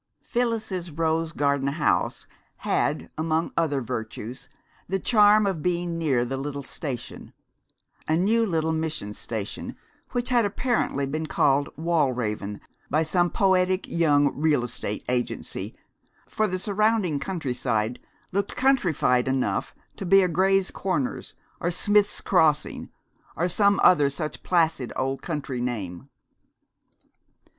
[0.23, 4.49] Phyllis's rose garden house had, among other virtues,
[4.87, 7.33] the charm of being near the little station:
[8.07, 9.75] a new little mission station
[10.11, 12.59] which had apparently been called Wallraven
[12.89, 15.75] by some poetic young real estate agency,
[16.27, 17.99] for the surrounding countryside
[18.31, 22.89] looked countrified enough to be a Gray's Corners, or Smith's Crossing,
[23.35, 26.09] or some other such placid old country name.